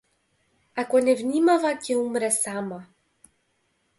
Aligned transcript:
Ако 0.83 1.01
не 1.09 1.15
внимава 1.19 1.73
ќе 1.83 1.99
умре 2.05 2.31
сама. 2.39 2.83